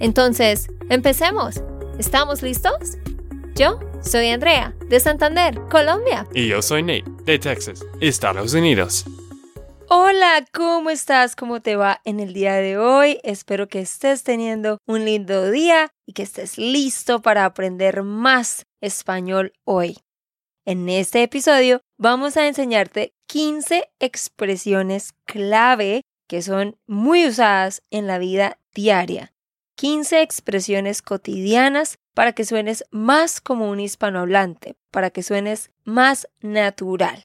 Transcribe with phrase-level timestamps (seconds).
[0.00, 1.62] Entonces, empecemos.
[1.98, 2.98] ¿Estamos listos?
[3.54, 6.26] Yo soy Andrea, de Santander, Colombia.
[6.34, 9.04] Y yo soy Nate, de Texas, Estados Unidos.
[9.88, 11.36] Hola, ¿cómo estás?
[11.36, 13.20] ¿Cómo te va en el día de hoy?
[13.22, 19.52] Espero que estés teniendo un lindo día y que estés listo para aprender más español
[19.64, 19.98] hoy.
[20.64, 28.18] En este episodio vamos a enseñarte 15 expresiones clave que son muy usadas en la
[28.18, 29.33] vida diaria.
[29.76, 37.24] 15 expresiones cotidianas para que suenes más como un hispanohablante, para que suenes más natural.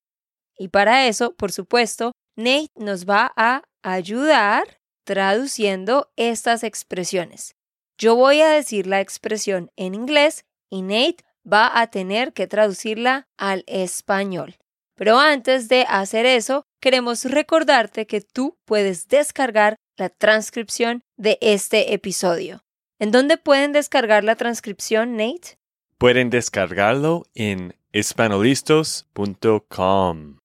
[0.58, 7.56] Y para eso, por supuesto, Nate nos va a ayudar traduciendo estas expresiones.
[7.98, 13.28] Yo voy a decir la expresión en inglés y Nate va a tener que traducirla
[13.38, 14.56] al español.
[14.96, 21.94] Pero antes de hacer eso, queremos recordarte que tú puedes descargar la transcripción de este
[21.94, 22.64] episodio.
[23.00, 25.60] ¿En dónde pueden descargar la transcripción, Nate?
[25.98, 30.38] Pueden descargarlo en espanolistos.com.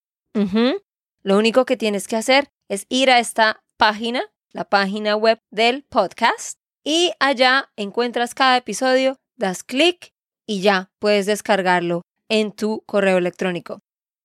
[1.22, 5.84] Lo único que tienes que hacer es ir a esta página, la página web del
[5.84, 10.12] podcast, y allá encuentras cada episodio, das clic
[10.46, 13.78] y ya puedes descargarlo en tu correo electrónico.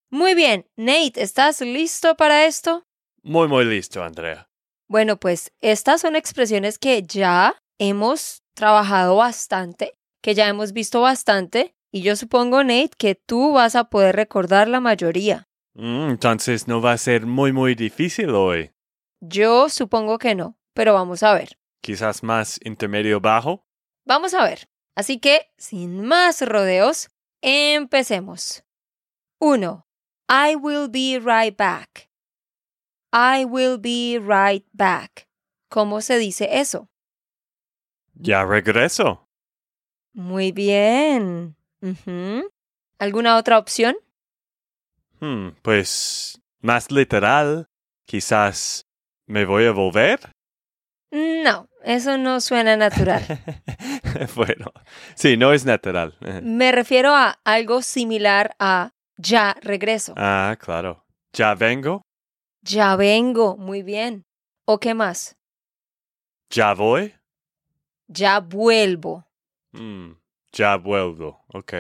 [0.10, 2.84] Muy bien, Nate, ¿estás listo para esto?
[3.22, 4.49] Muy, muy listo, Andrea.
[4.90, 9.94] Bueno, pues estas son expresiones que ya hemos trabajado bastante,
[10.24, 14.68] que ya hemos visto bastante, y yo supongo, Nate, que tú vas a poder recordar
[14.68, 15.48] la mayoría.
[15.76, 18.72] Mm, entonces no va a ser muy, muy difícil hoy.
[19.22, 21.60] Yo supongo que no, pero vamos a ver.
[21.82, 23.68] Quizás más intermedio bajo.
[24.06, 24.70] Vamos a ver.
[24.96, 27.10] Así que, sin más rodeos,
[27.42, 28.64] empecemos.
[29.40, 29.86] 1.
[30.30, 32.09] I will be right back.
[33.12, 35.28] I will be right back.
[35.70, 36.90] ¿Cómo se dice eso?
[38.14, 39.28] Ya regreso.
[40.14, 41.56] Muy bien.
[43.00, 43.96] ¿Alguna otra opción?
[45.20, 47.68] Hmm, pues más literal.
[48.06, 48.86] Quizás
[49.28, 50.32] me voy a volver.
[51.12, 53.24] No, eso no suena natural.
[54.36, 54.72] bueno,
[55.16, 56.16] sí, no es natural.
[56.44, 60.14] Me refiero a algo similar a ya regreso.
[60.18, 61.06] Ah, claro.
[61.34, 62.04] ¿Ya vengo?
[62.62, 64.26] Ya vengo, muy bien.
[64.66, 65.38] ¿O qué más?
[66.50, 67.14] ¿Ya voy?
[68.08, 69.26] Ya vuelvo.
[69.72, 70.14] Mm,
[70.52, 71.74] ya vuelvo, ok.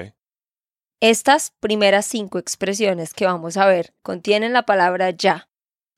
[1.01, 5.50] Estas primeras cinco expresiones que vamos a ver contienen la palabra ya.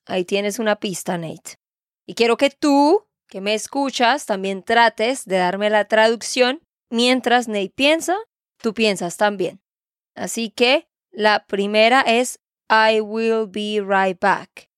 [0.06, 1.58] Ahí tienes una pista, Nate.
[2.06, 7.72] Y quiero que tú que me escuchas también trates de darme la traducción mientras Nate
[7.74, 8.18] piensa,
[8.58, 9.62] tú piensas también.
[10.16, 14.70] Así que la primera es I will be right back,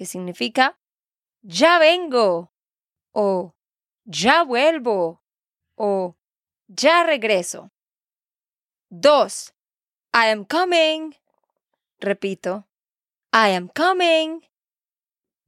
[0.00, 0.78] que significa
[1.42, 2.50] ya vengo
[3.12, 3.54] o
[4.06, 5.22] ya vuelvo
[5.76, 6.16] o
[6.68, 7.70] ya regreso.
[8.88, 9.52] Dos,
[10.14, 11.12] I am coming.
[12.00, 12.66] Repito,
[13.30, 14.40] I am coming.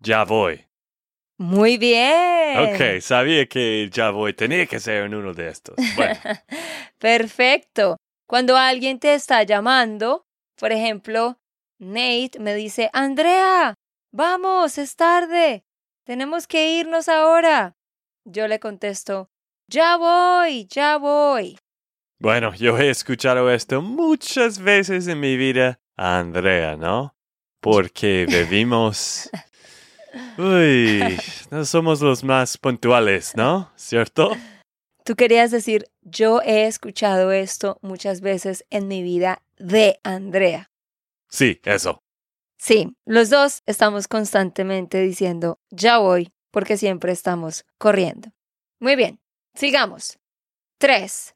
[0.01, 0.67] Ya voy.
[1.39, 2.59] Muy bien.
[2.59, 5.77] Ok, sabía que ya voy, tenía que ser en uno de estos.
[5.97, 6.21] Bueno.
[6.99, 7.97] Perfecto.
[8.27, 10.27] Cuando alguien te está llamando,
[10.57, 11.39] por ejemplo,
[11.79, 13.77] Nate me dice, Andrea,
[14.13, 15.65] vamos, es tarde,
[16.05, 17.77] tenemos que irnos ahora.
[18.25, 19.31] Yo le contesto,
[19.67, 21.59] ya voy, ya voy.
[22.21, 27.17] Bueno, yo he escuchado esto muchas veces en mi vida, Andrea, ¿no?
[27.61, 29.29] Porque vivimos
[30.39, 31.19] Uy,
[31.51, 33.71] no somos los más puntuales, ¿no?
[33.77, 34.37] ¿Cierto?
[35.05, 40.71] Tú querías decir, yo he escuchado esto muchas veces en mi vida de Andrea.
[41.29, 42.02] Sí, eso.
[42.65, 48.31] Sí, los dos estamos constantemente diciendo, ya voy, porque siempre estamos corriendo.
[48.79, 49.19] Muy bien,
[49.53, 50.21] sigamos.
[50.79, 51.35] Tres.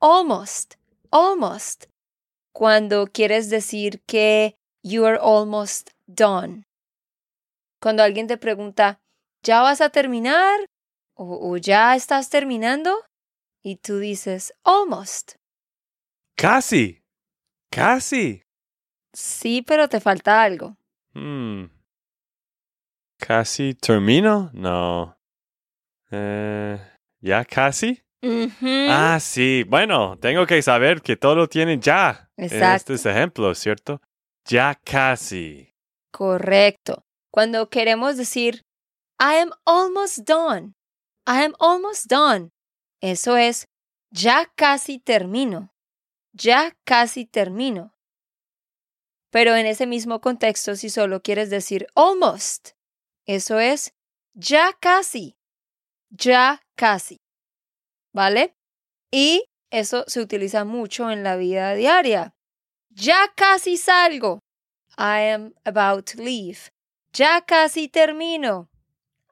[0.00, 0.74] Almost,
[1.10, 1.86] almost.
[2.52, 6.64] Cuando quieres decir que you are almost done.
[7.80, 9.00] Cuando alguien te pregunta,
[9.42, 10.66] ¿ya vas a terminar?
[11.14, 13.02] ¿O, ya estás terminando?
[13.62, 15.36] Y tú dices, almost.
[16.36, 17.02] Casi.
[17.70, 18.45] Casi.
[19.16, 20.76] Sí, pero te falta algo.
[21.14, 21.64] Hmm.
[23.18, 24.50] ¿Casi termino?
[24.52, 25.16] No.
[26.10, 26.78] Eh,
[27.20, 28.02] ¿Ya casi?
[28.90, 29.64] Ah, sí.
[29.66, 32.92] Bueno, tengo que saber que todo tiene ya en Exacto.
[32.92, 34.02] estos ejemplos, ¿cierto?
[34.44, 35.74] Ya casi.
[36.12, 37.06] Correcto.
[37.30, 38.66] Cuando queremos decir,
[39.18, 40.74] I am almost done.
[41.26, 42.50] I am almost done.
[43.00, 43.66] Eso es,
[44.10, 45.72] ya casi termino.
[46.34, 47.95] Ya casi termino.
[49.30, 52.70] Pero en ese mismo contexto, si solo quieres decir almost,
[53.26, 53.92] eso es,
[54.34, 55.36] ya casi.
[56.10, 57.20] Ya casi.
[58.12, 58.56] ¿Vale?
[59.10, 62.34] Y eso se utiliza mucho en la vida diaria.
[62.90, 64.40] Ya casi salgo.
[64.96, 66.70] I am about to leave.
[67.12, 68.68] Ya casi termino.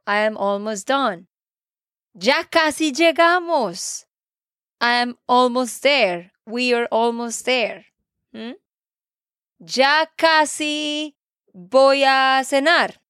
[0.07, 1.29] I am almost done.
[2.15, 4.07] Ya casi llegamos.
[4.81, 6.33] I am almost there.
[6.47, 7.87] We are almost there.
[8.33, 8.55] ¿Mm?
[9.59, 11.17] Ya casi
[11.53, 13.01] voy a cenar.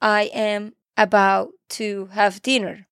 [0.00, 2.88] I am about to have dinner.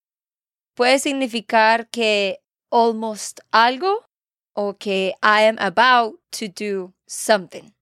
[0.75, 2.41] Puede significar que
[2.71, 4.07] almost algo
[4.55, 7.73] o que I am about to do something.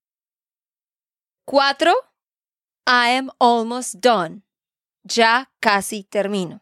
[1.45, 1.93] Cuatro,
[2.87, 4.43] I am almost done.
[5.03, 6.61] Ya casi termino.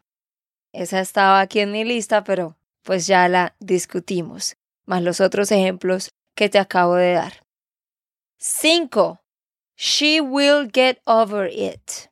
[0.74, 6.12] Esa estaba aquí en mi lista, pero pues ya la discutimos, más los otros ejemplos
[6.36, 7.43] que te acabo de dar.
[8.46, 9.22] Cinco,
[9.78, 12.10] she will get over it.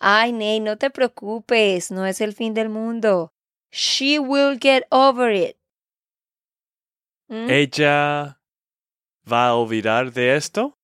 [0.00, 3.32] Ay, Ney, no te preocupes, no es el fin del mundo.
[3.70, 5.56] She will get over it.
[7.28, 7.48] ¿Mm?
[7.48, 8.40] ¿Ella
[9.24, 10.76] va a olvidar de esto?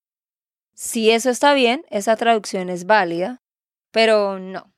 [0.75, 3.43] Si eso está bien, esa traducción es válida,
[3.91, 4.73] pero no.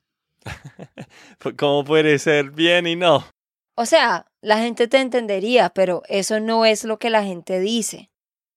[1.58, 3.26] ¿Cómo puede ser bien y no?
[3.74, 8.09] O sea, la gente te entendería, pero eso no es lo que la gente dice.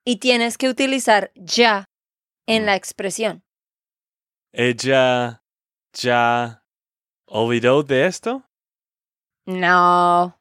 [0.05, 1.85] Y tienes que utilizar ya
[2.47, 2.65] en Mm.
[2.65, 3.43] la expresión.
[4.51, 5.43] ¿Ella
[5.93, 6.63] ya
[7.25, 8.43] olvidó de esto?
[9.45, 10.39] No.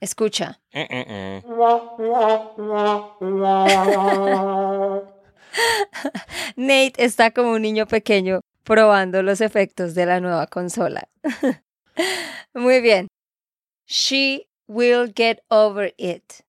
[0.00, 0.60] Escucha.
[0.72, 1.42] Eh, eh, eh.
[6.56, 11.08] Nate está como un niño pequeño probando los efectos de la nueva consola.
[12.54, 13.08] Muy bien.
[13.86, 16.42] She will get over it.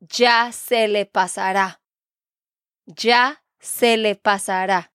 [0.00, 1.80] Ya se le pasará.
[2.86, 4.92] Ya se le pasará.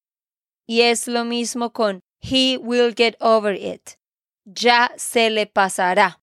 [0.68, 4.00] Y es lo mismo con he will get over it.
[4.46, 6.22] Ya se le pasará.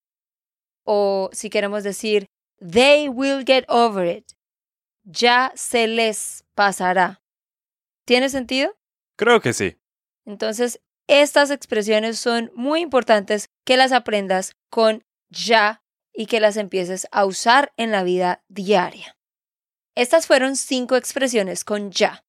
[0.85, 2.27] O si queremos decir
[2.59, 4.33] they will get over it.
[5.05, 7.23] Ya se les pasará.
[8.05, 8.77] ¿Tiene sentido?
[9.17, 9.77] Creo que sí.
[10.25, 15.82] Entonces, estas expresiones son muy importantes que las aprendas con ya
[16.15, 19.17] y que las empieces a usar en la vida diaria.
[19.95, 22.25] Estas fueron cinco expresiones con ya.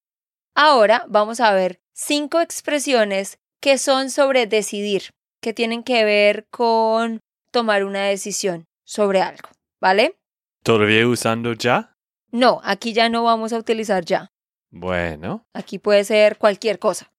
[0.56, 7.22] Ahora vamos a ver cinco expresiones que son sobre decidir, que tienen que ver con
[7.52, 9.50] tomar una decisión sobre algo,
[9.80, 10.18] ¿vale?
[10.64, 11.96] ¿Todavía usando ya?
[12.32, 14.32] No, aquí ya no vamos a utilizar ya.
[14.70, 15.46] Bueno.
[15.54, 17.14] Aquí puede ser cualquier cosa.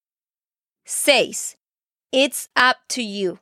[0.85, 1.57] 6.
[2.11, 3.39] It's up to you.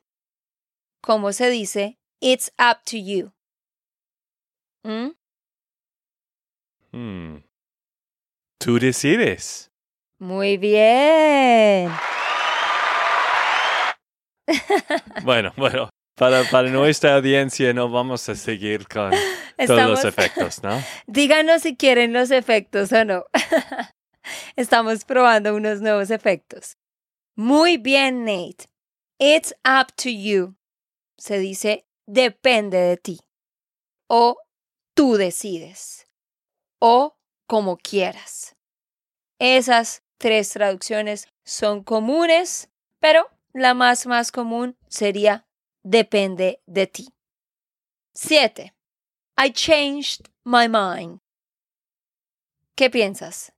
[1.01, 1.99] ¿Cómo se dice?
[2.23, 3.33] It's up to you.
[4.87, 5.11] ¿Mm?
[6.93, 7.39] Hmm.
[8.61, 9.71] Tú decides.
[10.21, 11.91] Muy bien.
[15.25, 15.89] Bueno, bueno.
[16.15, 19.13] Para, para nuestra audiencia no vamos a seguir con
[19.67, 20.81] todos los efectos, ¿no?
[21.07, 23.25] Díganos si quieren los efectos o no.
[24.57, 26.77] Estamos probando unos nuevos efectos.
[27.35, 28.69] Muy bien, Nate.
[29.19, 30.55] It's up to you.
[31.17, 33.21] Se dice depende de ti.
[34.09, 34.37] O
[34.95, 36.07] tú decides.
[36.81, 37.17] O
[37.47, 38.57] como quieras.
[39.39, 45.47] Esas tres traducciones son comunes, pero la más más común sería
[45.83, 47.09] depende de ti.
[48.15, 48.73] 7.
[49.37, 51.21] I changed my mind.
[52.77, 53.53] ¿Qué piensas?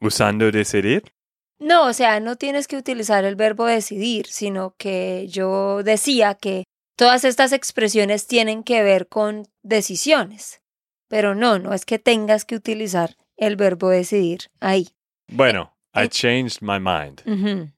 [0.00, 1.13] ¿Usando decidir?
[1.58, 6.64] No, o sea, no tienes que utilizar el verbo decidir, sino que yo decía que
[6.96, 10.60] todas estas expresiones tienen que ver con decisiones.
[11.08, 14.88] Pero no, no es que tengas que utilizar el verbo decidir ahí.
[15.28, 16.08] Bueno, I eh.
[16.08, 17.72] changed my mind.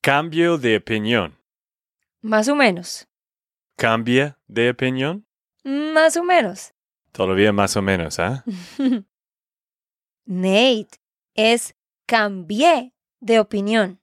[0.00, 1.38] Cambio de opinión.
[2.22, 3.06] Más o menos.
[3.76, 5.26] ¿Cambia de opinión?
[5.62, 6.72] Más o menos.
[7.12, 8.44] Todavía más o menos, ¿ah?
[10.24, 10.88] Nate,
[11.34, 11.74] es
[12.08, 14.00] cambié de opinión.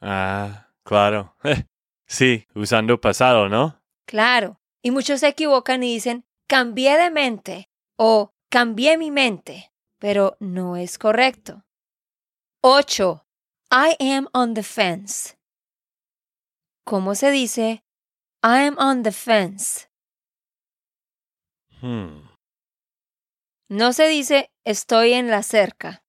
[0.00, 1.36] Ah, claro.
[2.06, 3.82] Sí, usando pasado, ¿no?
[4.06, 4.60] Claro.
[4.82, 10.76] Y muchos se equivocan y dicen cambié de mente o cambié mi mente, pero no
[10.76, 11.64] es correcto.
[12.60, 13.24] 8.
[13.72, 15.34] I am on the fence.
[16.84, 17.82] ¿cómo se dice
[18.42, 19.88] I am on the fence?
[21.80, 22.28] Hmm.
[23.70, 26.03] No se dice estoy en la cerca.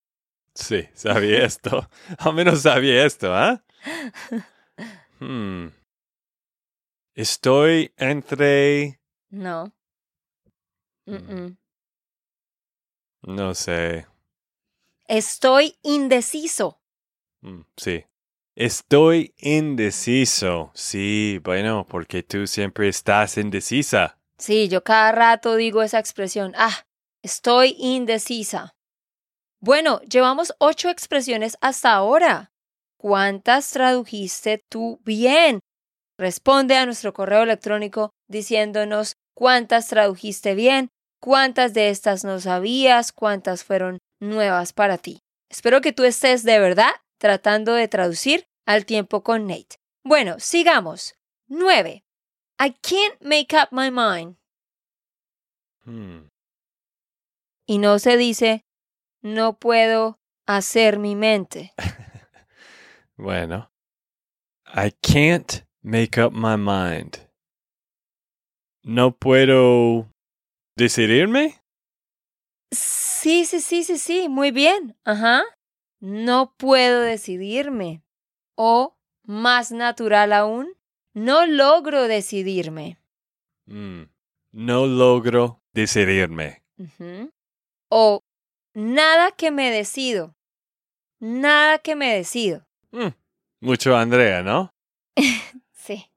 [0.55, 1.89] Sí, sabía esto.
[2.17, 3.63] Al menos sabía esto, ¿ah?
[5.19, 5.67] Hmm.
[7.13, 8.99] Estoy entre...
[9.29, 9.71] No.
[11.07, 11.57] Mm-mm.
[13.23, 14.07] No sé.
[15.07, 16.81] Estoy indeciso.
[17.41, 18.05] Mm, Sí.
[18.57, 20.71] Estoy indeciso.
[20.73, 24.17] Sí, bueno, porque tú siempre estás indecisa.
[24.37, 26.53] Sí, yo cada rato digo esa expresión.
[26.55, 26.85] Ah,
[27.21, 28.74] estoy indecisa.
[29.65, 32.51] Bueno, llevamos ocho expresiones hasta ahora.
[32.99, 35.59] ¿Cuántas tradujiste tú bien?
[36.19, 43.63] Responde a nuestro correo electrónico diciéndonos cuántas tradujiste bien, cuántas de estas no sabías, cuántas
[43.63, 45.21] fueron nuevas para ti.
[45.49, 49.77] Espero que tú estés de verdad tratando de traducir al tiempo con Nate.
[50.03, 51.15] Bueno, sigamos.
[51.47, 52.03] 9.
[52.59, 54.37] I can't make up my mind.
[55.85, 56.27] Hmm.
[57.65, 58.61] Y no se dice
[59.25, 61.73] no puedo hacer mi mente.
[63.17, 63.71] Bueno.
[64.67, 67.29] I can't make up my mind.
[68.83, 70.09] No puedo
[70.77, 71.61] decidirme.
[72.73, 74.97] Sí, sí, sí, sí, sí, muy bien.
[75.05, 75.43] Ajá.
[76.01, 78.03] No puedo decidirme.
[78.57, 80.73] O, más natural aún,
[81.13, 82.97] no logro decidirme.
[83.65, 84.03] Mm,
[84.51, 86.63] No logro decidirme.
[87.89, 88.19] O,
[88.75, 90.35] nada que me decido.
[91.19, 92.67] Nada que me decido.
[92.91, 93.07] Mm,
[93.61, 94.69] Mucho Andrea, ¿no?
[95.73, 96.11] Sí.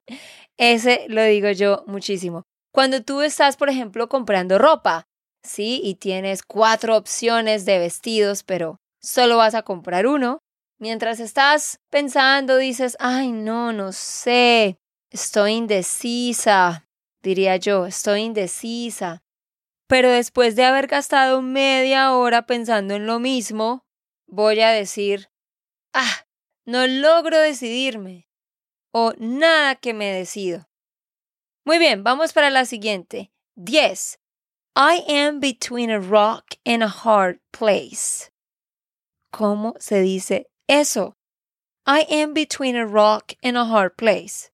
[0.56, 2.42] Ese lo digo yo muchísimo.
[2.72, 5.06] Cuando tú estás, por ejemplo, comprando ropa,
[5.42, 5.80] ¿sí?
[5.84, 10.38] Y tienes cuatro opciones de vestidos, pero solo vas a comprar uno.
[10.78, 14.78] Mientras estás pensando, dices, ay, no, no sé,
[15.10, 16.86] estoy indecisa,
[17.22, 19.20] diría yo, estoy indecisa.
[19.88, 23.86] Pero después de haber gastado media hora pensando en lo mismo,
[24.26, 25.30] voy a decir,
[25.94, 26.26] ah,
[26.66, 28.28] no logro decidirme.
[28.92, 30.68] O nada que me decido.
[31.64, 33.32] Muy bien, vamos para la siguiente.
[33.56, 34.18] 10.
[34.76, 38.30] I am between a rock and a hard place.
[39.32, 41.16] ¿Cómo se dice eso?
[41.86, 44.52] I am between a rock and a hard place.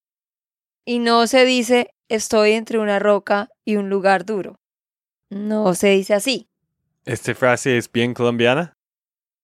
[0.86, 4.60] Y no se dice estoy entre una roca y un lugar duro.
[5.34, 6.48] No se dice así.
[7.04, 8.76] ¿Esta frase es bien colombiana?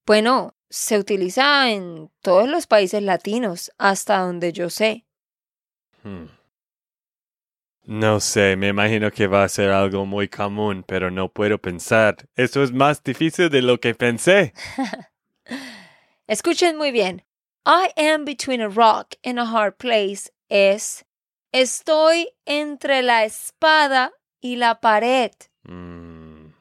[0.06, 5.04] Bueno, se utiliza en todos los países latinos, hasta donde yo sé.
[6.04, 6.26] Hmm.
[7.87, 12.28] No sé, me imagino que va a ser algo muy común, pero no puedo pensar.
[12.37, 14.54] Eso es más difícil de lo que pensé.
[16.28, 17.25] Escuchen muy bien.
[17.66, 21.04] I am between a rock and a hard place es
[21.50, 25.32] estoy entre la espada y la pared.
[25.64, 26.52] Mm,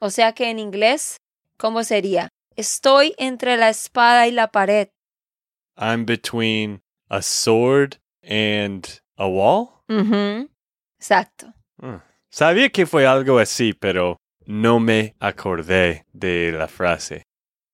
[0.00, 1.16] O sea que en inglés,
[1.56, 2.28] ¿cómo sería?
[2.56, 4.88] Estoy entre la espada y la pared.
[5.76, 9.82] I'm between a sword and a wall.
[10.98, 11.52] Exacto.
[11.80, 11.98] Hmm.
[12.30, 17.22] Sabía que fue algo así, pero no me acordé de la frase.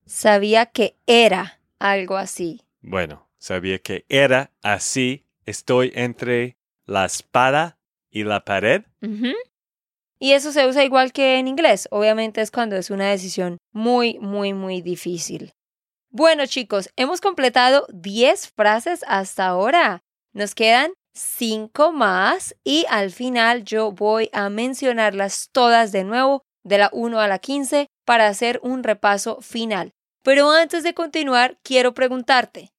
[0.06, 2.60] Sabía que era algo así.
[2.82, 5.24] Bueno, sabía que era así.
[5.46, 7.78] Estoy entre la espada
[8.10, 8.84] y la pared.
[10.24, 11.86] Y eso se usa igual que en inglés.
[11.90, 15.52] Obviamente es cuando es una decisión muy, muy, muy difícil.
[16.08, 20.00] Bueno, chicos, hemos completado 10 frases hasta ahora.
[20.32, 26.78] Nos quedan 5 más y al final yo voy a mencionarlas todas de nuevo, de
[26.78, 29.92] la 1 a la 15, para hacer un repaso final.
[30.22, 32.70] Pero antes de continuar, quiero preguntarte,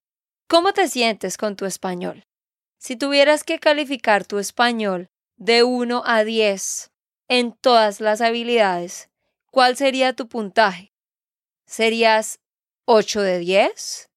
[0.49, 2.23] ¿cómo te sientes con tu español?
[2.79, 6.89] Si tuvieras que calificar tu español de 1 a 10
[7.27, 9.09] en todas las habilidades,
[9.51, 10.93] ¿cuál sería tu puntaje?
[11.65, 12.39] ¿Serías
[12.85, 14.09] 8 de 10?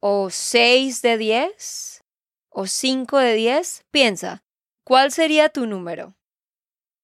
[0.00, 2.04] ¿O 6 de 10?
[2.50, 3.84] ¿O 5 de 10?
[3.90, 4.44] Piensa,
[4.84, 6.14] ¿cuál sería tu número?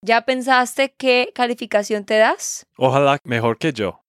[0.02, 2.66] ¿Ya pensaste qué calificación te das?
[2.76, 4.02] Ojalá mejor que yo.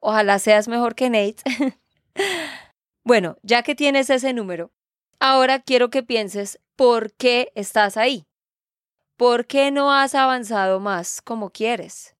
[0.00, 1.42] Ojalá seas mejor que Nate.
[3.04, 4.70] bueno, ya que tienes ese número,
[5.18, 8.24] ahora quiero que pienses por qué estás ahí.
[9.16, 12.16] ¿Por qué no has avanzado más como quieres?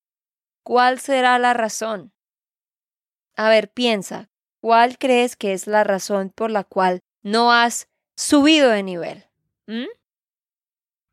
[0.65, 2.13] ¿Cuál será la razón?
[3.37, 4.31] A ver, piensa,
[4.63, 9.25] ¿cuál crees que es la razón por la cual no has subido de nivel?
[9.67, 9.87] ¿Mm?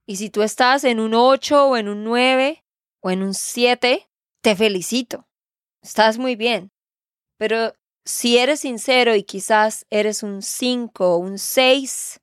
[0.08, 2.64] Y si tú estás en un 8 o en un 9
[3.02, 4.10] o en un 7,
[4.42, 5.28] te felicito.
[5.82, 6.72] Estás muy bien.
[7.38, 7.74] Pero
[8.06, 12.22] si eres sincero y quizás eres un 5 o un 6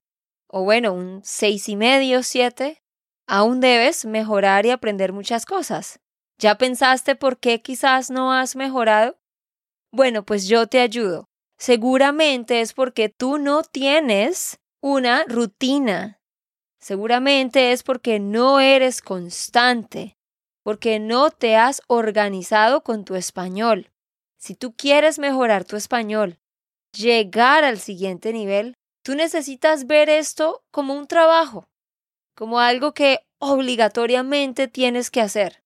[0.53, 2.80] o bueno, un seis y medio, siete,
[3.31, 6.01] aún debes mejorar y aprender muchas cosas.
[6.37, 9.19] ¿Ya pensaste por qué quizás no has mejorado?
[9.93, 11.27] Bueno, pues yo te ayudo.
[11.57, 16.21] Seguramente es porque tú no tienes una rutina.
[16.81, 20.17] Seguramente es porque no eres constante,
[20.65, 23.93] porque no te has organizado con tu español.
[24.39, 26.41] Si tú quieres mejorar tu español,
[26.93, 31.70] llegar al siguiente nivel, tú necesitas ver esto como un trabajo,
[32.41, 35.63] como algo que obligatoriamente tienes que hacer.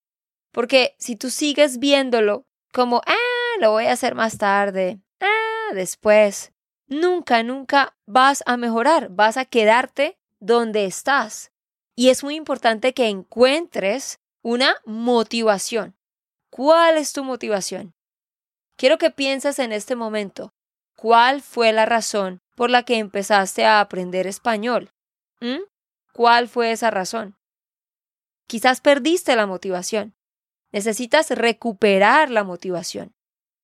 [0.50, 6.52] Porque si tú sigues viéndolo como, ah, lo voy a hacer más tarde, ah, después,
[6.88, 11.52] nunca, nunca vas a mejorar, vas a quedarte donde estás.
[11.94, 15.94] Y es muy importante que encuentres una motivación.
[16.50, 17.94] ¿Cuál es tu motivación?
[18.76, 20.52] Quiero que pienses en este momento,
[20.96, 24.90] ¿cuál fue la razón por la que empezaste a aprender español?
[25.40, 25.60] ¿Mm?
[26.14, 27.36] ¿Cuál fue esa razón?
[28.46, 30.14] Quizás perdiste la motivación.
[30.70, 33.16] Necesitas recuperar la motivación.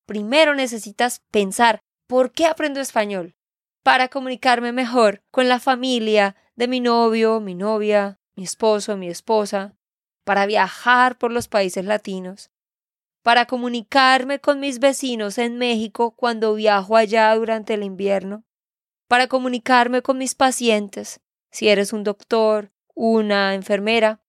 [0.04, 1.78] Primero necesitas pensar,
[2.08, 3.36] ¿por qué aprendo español?
[3.84, 9.76] Para comunicarme mejor con la familia de mi novio, mi novia, mi esposo, mi esposa,
[10.24, 12.50] para viajar por los países latinos,
[13.22, 18.42] para comunicarme con mis vecinos en México cuando viajo allá durante el invierno,
[19.06, 24.20] para comunicarme con mis pacientes, si eres un doctor, una enfermera,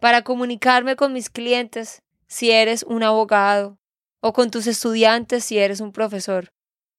[0.00, 3.78] para comunicarme con mis clientes, si eres un abogado,
[4.20, 6.52] o con tus estudiantes, si eres un profesor.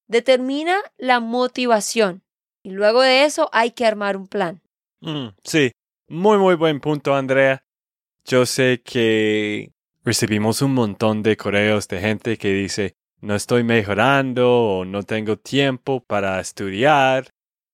[0.08, 2.24] Determina la motivación
[2.64, 4.62] y luego de eso hay que armar un plan.
[5.02, 5.72] Mm, sí,
[6.08, 7.64] muy, muy buen punto, Andrea.
[8.26, 9.72] Yo sé que
[10.04, 15.38] recibimos un montón de correos de gente que dice, no estoy mejorando o no tengo
[15.38, 17.30] tiempo para estudiar.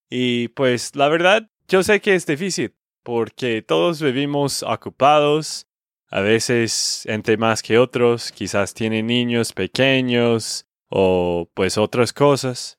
[0.08, 5.66] Y pues la verdad, yo sé que es difícil, porque todos vivimos ocupados,
[6.08, 12.78] a veces entre más que otros, quizás tienen niños pequeños o pues otras cosas.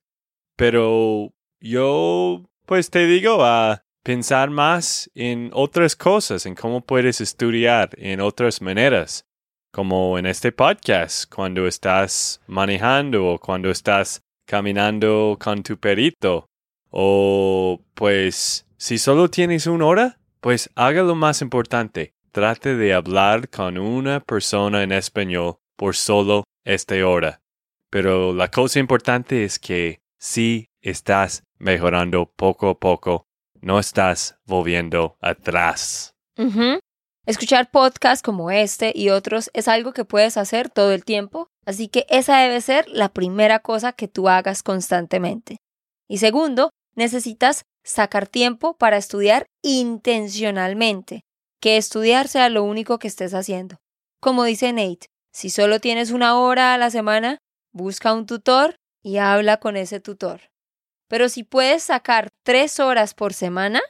[0.56, 7.90] Pero yo pues te digo a pensar más en otras cosas, en cómo puedes estudiar
[7.98, 9.26] en otras maneras,
[9.72, 16.46] como en este podcast, cuando estás manejando o cuando estás caminando con tu perito.
[16.90, 22.14] O pues si solo tienes una hora, pues haga lo más importante.
[22.32, 27.42] Trate de hablar con una persona en español por solo esta hora.
[27.90, 33.26] Pero la cosa importante es que si estás mejorando poco a poco,
[33.62, 36.14] no estás volviendo atrás.
[37.26, 41.88] Escuchar podcasts como este y otros es algo que puedes hacer todo el tiempo, así
[41.88, 45.58] que esa debe ser la primera cosa que tú hagas constantemente.
[46.08, 51.22] Y segundo, necesitas sacar tiempo para estudiar intencionalmente,
[51.62, 53.78] que estudiar sea lo único que estés haciendo.
[54.20, 57.38] Como dice Nate, si solo tienes una hora a la semana,
[57.72, 60.50] busca un tutor y habla con ese tutor.
[61.08, 63.82] Pero si puedes sacar tres horas por semana,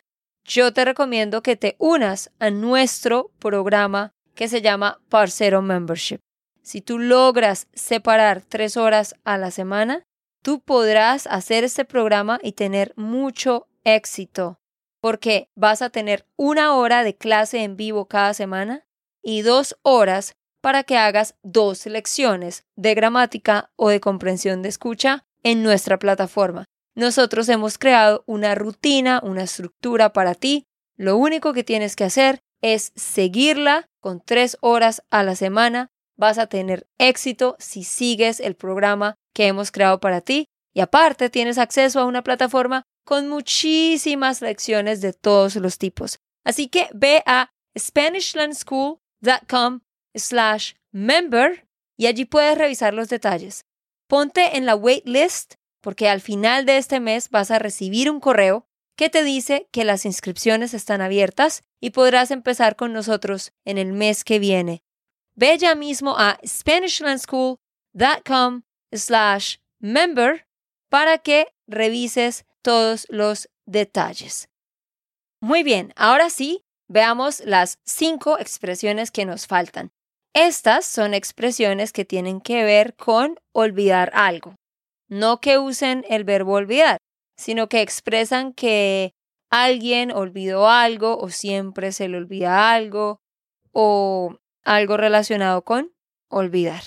[0.45, 6.19] yo te recomiendo que te unas a nuestro programa que se llama Parcero Membership.
[6.61, 10.03] Si tú logras separar tres horas a la semana,
[10.43, 14.59] tú podrás hacer este programa y tener mucho éxito,
[15.01, 18.85] porque vas a tener una hora de clase en vivo cada semana
[19.23, 25.23] y dos horas para que hagas dos lecciones de gramática o de comprensión de escucha
[25.43, 26.65] en nuestra plataforma.
[26.95, 30.65] Nosotros hemos creado una rutina, una estructura para ti.
[30.97, 35.87] Lo único que tienes que hacer es seguirla con tres horas a la semana.
[36.17, 40.47] Vas a tener éxito si sigues el programa que hemos creado para ti.
[40.73, 46.19] Y aparte tienes acceso a una plataforma con muchísimas lecciones de todos los tipos.
[46.43, 49.79] Así que ve a SpanishLandSchool.com
[50.13, 51.65] slash member
[51.97, 53.63] y allí puedes revisar los detalles.
[54.09, 58.67] Ponte en la waitlist porque al final de este mes vas a recibir un correo
[58.97, 63.93] que te dice que las inscripciones están abiertas y podrás empezar con nosotros en el
[63.93, 64.83] mes que viene.
[65.33, 70.45] Ve ya mismo a SpanishLandSchool.com slash member
[70.89, 74.49] para que revises todos los detalles.
[75.41, 79.91] Muy bien, ahora sí, veamos las cinco expresiones que nos faltan.
[80.33, 84.55] Estas son expresiones que tienen que ver con olvidar algo.
[85.09, 86.97] No que usen el verbo olvidar,
[87.37, 89.13] sino que expresan que
[89.49, 93.19] alguien olvidó algo o siempre se le olvida algo
[93.71, 95.93] o algo relacionado con
[96.29, 96.83] olvidar.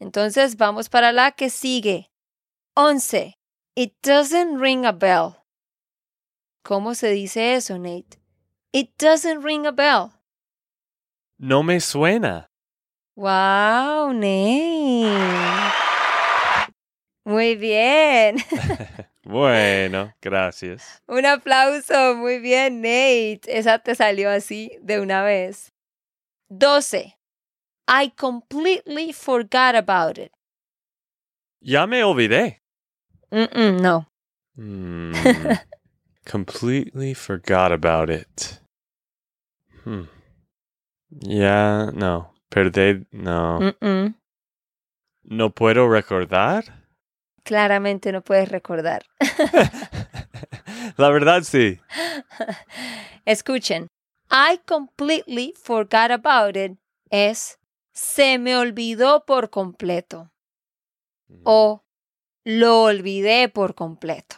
[0.00, 2.10] Entonces vamos para la que sigue.
[2.74, 3.34] 11.
[3.76, 5.44] It doesn't ring a bell.
[6.64, 8.16] ¿Cómo se dice eso, Nate?
[8.72, 10.12] It doesn't ring a bell.
[11.38, 12.48] No me suena.
[13.14, 15.10] Wow, Nate.
[17.24, 18.36] Muy bien.
[19.28, 21.02] Bueno, gracias.
[21.08, 22.14] Un aplauso.
[22.14, 23.40] Muy bien, Nate.
[23.48, 25.72] Esa te salió así de una vez.
[26.48, 27.18] 12.
[27.88, 30.30] I completely forgot about it.
[31.60, 32.62] Ya me olvidé.
[33.30, 34.06] Mm-mm, no.
[34.56, 35.12] Hmm.
[36.24, 38.60] Completely forgot about it.
[39.84, 40.04] Hmm.
[41.10, 42.32] Ya, no.
[42.50, 43.60] Perdí, no.
[43.60, 44.14] Mm-mm.
[45.24, 46.84] No puedo recordar.
[47.44, 49.04] Claramente no puedes recordar.
[50.96, 51.78] La verdad sí.
[53.24, 53.88] Escuchen.
[54.30, 56.78] I completely forgot about it
[57.10, 57.58] es
[57.92, 60.30] se me olvidó por completo
[61.44, 61.82] o
[62.46, 64.36] lo olvidé por completo.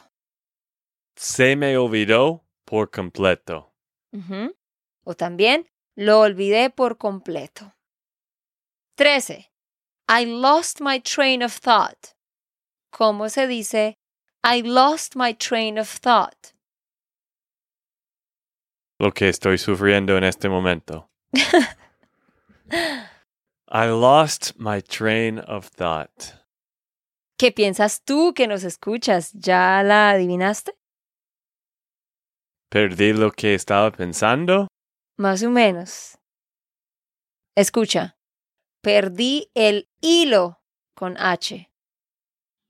[1.14, 3.74] Se me olvidó por completo.
[5.04, 7.74] O también lo olvidé por completo.
[8.96, 9.50] 13.
[10.08, 12.14] I lost my train of thought.
[12.90, 13.98] ¿Cómo se dice?
[14.42, 16.54] I lost my train of thought.
[18.98, 21.10] Lo que estoy sufriendo en este momento.
[23.70, 26.38] I lost my train of thought.
[27.38, 29.32] ¿Qué piensas tú que nos escuchas?
[29.32, 30.74] ¿Ya la adivinaste?
[32.68, 34.66] Perdí lo que estaba pensando.
[35.16, 36.18] Más o menos.
[37.56, 38.18] Escucha.
[38.82, 40.60] Perdí el hilo
[40.96, 41.70] con H.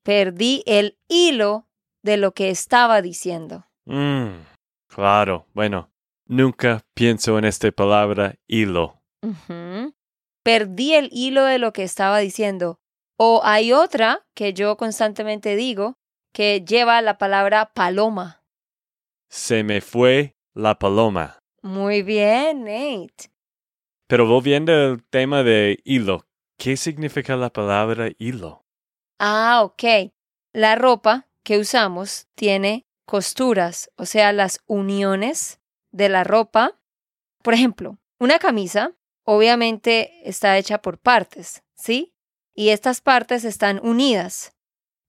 [0.05, 1.67] Perdí el hilo
[2.03, 3.67] de lo que estaba diciendo.
[3.87, 4.43] Mm,
[4.87, 5.91] claro, bueno,
[6.27, 9.01] nunca pienso en esta palabra hilo.
[10.43, 12.81] Perdí el hilo de lo que estaba diciendo.
[13.19, 15.99] O hay otra que yo constantemente digo
[16.33, 18.45] que lleva la palabra paloma.
[19.29, 21.39] Se me fue la paloma.
[21.63, 23.33] Muy bien, Nate.
[24.07, 26.27] Pero volviendo al tema de hilo,
[26.57, 28.65] ¿qué significa la palabra hilo?
[29.19, 30.13] Ah, ok.
[30.53, 36.79] La ropa que usamos tiene costuras, o sea, las uniones de la ropa.
[37.43, 38.93] Por ejemplo, una camisa
[39.25, 42.15] obviamente está hecha por partes, ¿sí?
[42.59, 44.53] Y estas partes están unidas.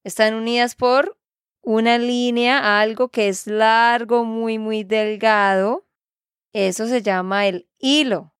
[0.04, 1.18] Están unidas por
[1.64, 5.88] una línea, algo que es largo, muy, muy delgado.
[6.54, 8.36] Eso se llama el hilo.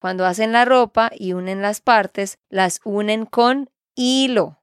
[0.00, 4.62] Cuando hacen la ropa y unen las partes, las unen con hilo.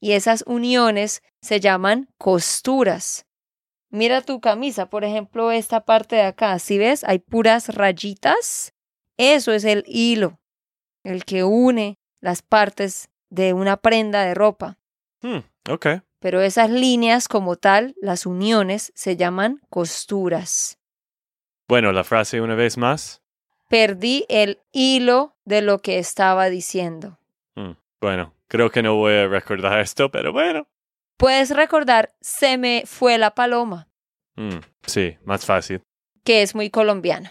[0.00, 3.26] Y esas uniones se llaman costuras.
[3.90, 6.58] Mira tu camisa, por ejemplo, esta parte de acá.
[6.58, 8.74] Si ves, hay puras rayitas.
[9.16, 10.40] Eso es el hilo,
[11.04, 14.78] el que une las partes de una prenda de ropa.
[15.22, 15.38] Hmm,
[15.70, 15.86] ok.
[16.20, 20.78] Pero esas líneas como tal, las uniones, se llaman costuras.
[21.68, 23.22] Bueno, la frase una vez más.
[23.68, 27.18] Perdí el hilo de lo que estaba diciendo.
[27.54, 30.66] Hmm, bueno, creo que no voy a recordar esto, pero bueno.
[31.16, 33.88] Puedes recordar, se me fue la paloma,
[34.36, 35.82] Hmm, sí, más fácil.
[36.24, 37.28] que es muy colombiano.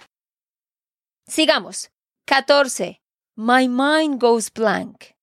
[1.26, 1.90] Sigamos.
[2.26, 3.02] 14.
[3.38, 5.14] My mind goes blank.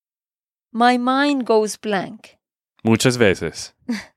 [0.73, 2.39] My mind goes blank.
[2.85, 3.75] Muchas veces.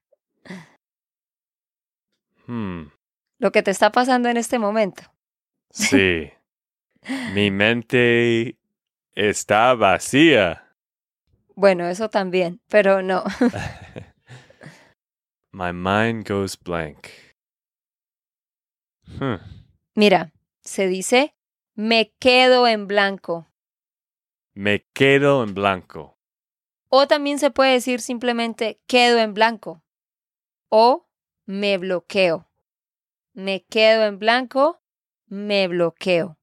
[2.50, 2.92] Hmm,
[3.40, 5.04] Lo que te está pasando en este momento.
[5.70, 6.32] sí.
[7.34, 8.58] Mi mente
[9.16, 10.64] está vacía.
[11.56, 13.26] Bueno, eso también, pero no.
[15.52, 17.10] My mind goes blank.
[19.20, 19.42] Hmm.
[19.96, 20.32] Mira,
[20.64, 21.34] se dice
[21.76, 23.46] me quedo en blanco.
[24.58, 26.18] Me quedo en blanco.
[26.90, 29.84] O también se puede decir simplemente quedo en blanco.
[30.70, 31.08] O
[31.46, 32.50] me bloqueo.
[33.34, 34.82] Me quedo en blanco,
[35.28, 36.40] me bloqueo.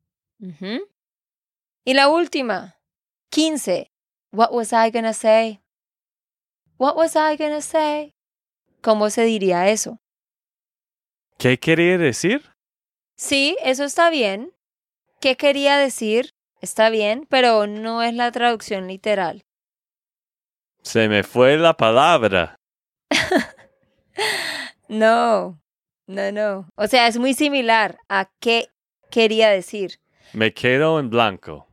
[1.84, 2.80] Y la última,
[3.30, 3.90] 15.
[4.30, 5.60] What was I gonna say?
[6.78, 8.14] What was I gonna say?
[8.80, 10.00] ¿Cómo se diría eso?
[11.36, 12.54] ¿Qué quería decir?
[13.16, 14.52] Sí, eso está bien.
[15.20, 16.33] ¿Qué quería decir?
[16.64, 19.44] Está bien, pero no es la traducción literal.
[20.80, 22.56] Se me fue la palabra.
[24.88, 25.60] No,
[26.06, 26.68] no, no.
[26.76, 28.68] O sea, es muy similar a qué
[29.10, 29.98] quería decir.
[30.32, 31.66] Me quedo en blanco.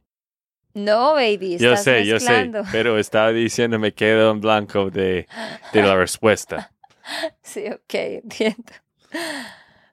[0.74, 5.28] No, baby, Yo sé, yo sé, pero estaba diciendo me quedo en blanco de,
[5.72, 6.72] de la respuesta.
[7.42, 8.72] Sí, ok, entiendo.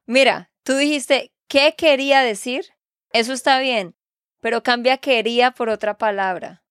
[0.06, 2.66] Mira, tú dijiste, ¿qué quería decir?
[3.12, 3.94] Eso está bien,
[4.40, 6.62] pero cambia quería por otra palabra.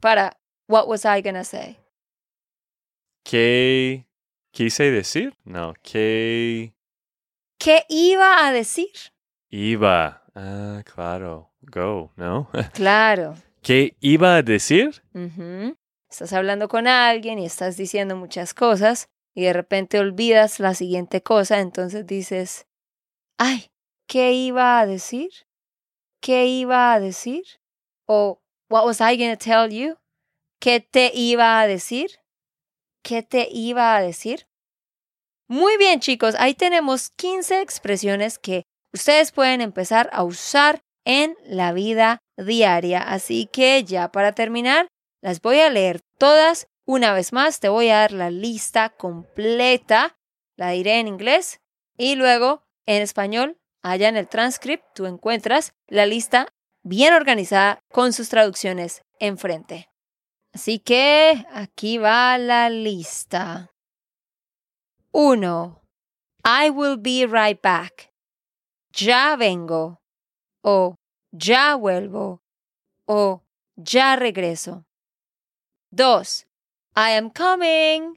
[0.00, 1.78] Para, what was I gonna say?
[3.24, 4.06] ¿Qué
[4.50, 5.36] quise decir?
[5.44, 6.74] No, ¿qué,
[7.58, 8.90] ¿Qué iba a decir?
[9.48, 10.24] Iba.
[10.34, 11.52] Ah, claro.
[11.60, 12.50] Go, ¿no?
[12.74, 13.36] Claro.
[13.62, 15.04] ¿Qué iba a decir?
[16.10, 21.22] Estás hablando con alguien y estás diciendo muchas cosas y de repente olvidas la siguiente
[21.22, 22.66] cosa, entonces dices,
[23.38, 23.70] ay,
[24.08, 25.30] ¿qué iba a decir?
[26.22, 27.42] ¿Qué iba a decir?
[28.06, 29.96] O, what was I going to tell you?
[30.60, 32.20] ¿Qué te iba a decir?
[33.02, 34.46] ¿Qué te iba a decir?
[35.48, 38.62] Muy bien, chicos, ahí tenemos 15 expresiones que
[38.94, 43.02] ustedes pueden empezar a usar en la vida diaria.
[43.02, 44.86] Así que ya para terminar,
[45.22, 46.68] las voy a leer todas.
[46.86, 50.16] Una vez más, te voy a dar la lista completa.
[50.56, 51.58] La diré en inglés
[51.98, 53.58] y luego en español.
[53.82, 56.46] Allá en el transcript tú encuentras la lista
[56.84, 59.88] bien organizada con sus traducciones enfrente.
[60.52, 63.70] Así que aquí va la lista.
[65.12, 65.82] 1.
[66.44, 68.12] I will be right back.
[68.92, 70.00] Ya vengo.
[70.62, 70.96] O
[71.32, 72.42] ya vuelvo.
[73.06, 73.42] O
[73.76, 74.84] ya regreso.
[75.90, 76.46] 2.
[76.94, 78.16] I am coming.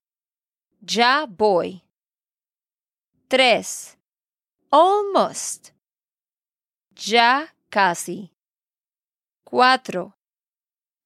[0.82, 1.84] Ya voy.
[3.30, 3.98] 3.
[4.76, 5.72] Almost.
[6.98, 8.30] Ya casi.
[9.50, 10.12] 4.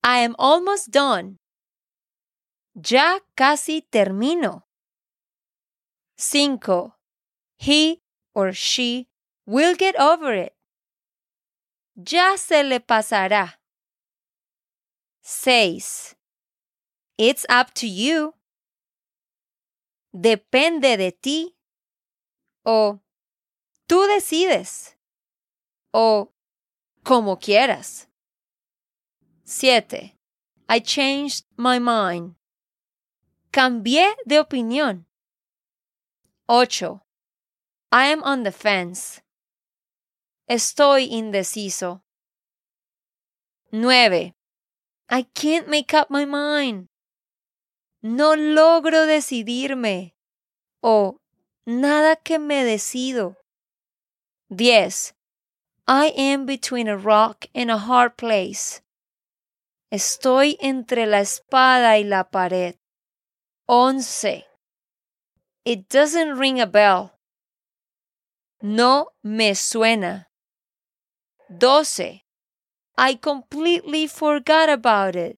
[0.03, 1.38] I am almost done.
[2.73, 4.63] Ya casi termino.
[6.17, 6.93] 5.
[7.58, 8.01] He
[8.34, 9.08] or she
[9.45, 10.55] will get over it.
[11.95, 13.53] Ya se le pasará.
[15.21, 16.15] 6.
[17.19, 18.34] It's up to you.
[20.12, 21.55] Depende de ti.
[22.65, 22.99] O
[23.89, 24.95] tú decides.
[25.91, 26.32] O
[27.04, 28.08] como quieras.
[29.43, 30.15] 7.
[30.69, 32.36] I changed my mind.
[33.52, 35.08] Cambié de opinión.
[36.47, 37.02] 8.
[37.91, 39.21] I am on the fence.
[40.47, 42.04] Estoy indeciso.
[43.71, 44.34] 9.
[45.10, 46.88] I can't make up my mind.
[48.04, 50.13] No logro decidirme.
[50.84, 51.17] O
[51.65, 53.38] nada que me decido.
[54.56, 55.14] 10.
[55.88, 58.82] I am between a rock and a hard place.
[59.92, 62.76] Estoy entre la espada y la pared.
[63.68, 64.46] 11.
[65.66, 67.14] It doesn't ring a bell.
[68.62, 70.28] No me suena.
[71.56, 72.24] 12.
[72.98, 75.38] I completely forgot about it.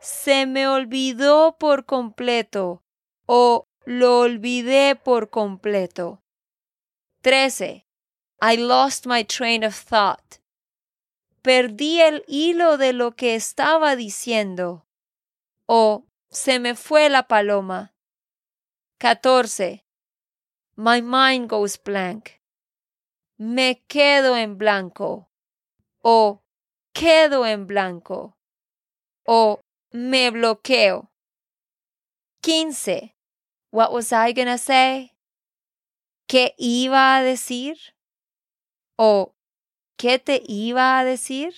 [0.00, 2.82] Se me olvidó por completo
[3.26, 6.22] o lo olvidé por completo.
[7.22, 7.87] 13.
[8.40, 10.38] I lost my train of thought.
[11.42, 14.84] Perdí el hilo de lo que estaba diciendo.
[15.66, 17.94] O se me fue la paloma.
[19.00, 19.84] 14.
[20.76, 22.40] My mind goes blank.
[23.38, 25.28] Me quedo en blanco.
[26.04, 26.40] O
[26.94, 28.36] quedo en blanco.
[29.26, 29.60] O
[29.92, 31.10] me bloqueo.
[32.42, 33.16] 15.
[33.70, 35.12] What was I gonna say?
[36.28, 37.76] ¿Qué iba a decir?
[38.98, 39.34] ¿O
[39.96, 41.54] qué te iba a decir?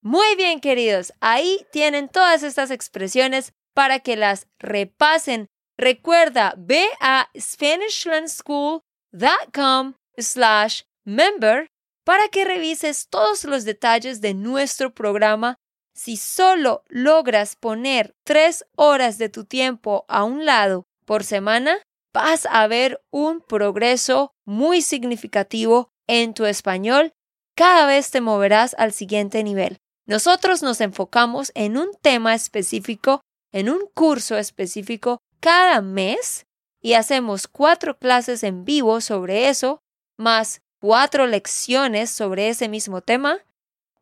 [0.00, 1.12] Muy bien, queridos.
[1.20, 5.48] Ahí tienen todas estas expresiones para que las repasen.
[5.76, 11.66] Recuerda, ve a SpanishLandSchool.com slash member
[12.04, 15.56] para que revises todos los detalles de nuestro programa.
[15.96, 21.78] Si solo logras poner tres horas de tu tiempo a un lado por semana,
[22.12, 27.12] vas a ver un progreso muy significativo en tu español.
[27.56, 29.78] Cada vez te moverás al siguiente nivel.
[30.06, 33.20] Nosotros nos enfocamos en un tema específico,
[33.52, 36.46] en un curso específico cada mes
[36.82, 39.80] y hacemos cuatro clases en vivo sobre eso,
[40.18, 43.38] más cuatro lecciones sobre ese mismo tema,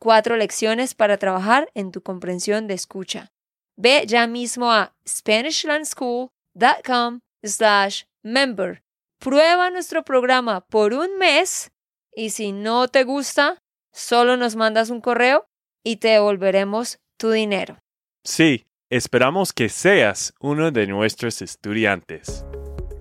[0.00, 3.30] cuatro lecciones para trabajar en tu comprensión de escucha.
[3.76, 8.82] Ve ya mismo a SpanishLandSchool.com slash member.
[9.20, 11.70] Prueba nuestro programa por un mes
[12.14, 13.58] y si no te gusta,
[13.92, 15.46] solo nos mandas un correo
[15.84, 17.78] y te devolveremos tu dinero.
[18.24, 22.44] Sí, esperamos que seas uno de nuestros estudiantes.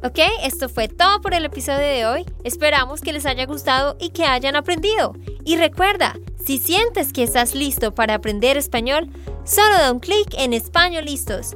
[0.04, 2.26] Ok, esto fue todo por el episodio de hoy.
[2.44, 5.14] Esperamos que les haya gustado y que hayan aprendido.
[5.46, 9.12] Y recuerda, si sientes que estás listo para aprender español,
[9.46, 11.56] solo da un clic en Español Listos.